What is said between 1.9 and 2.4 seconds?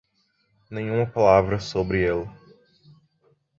ele.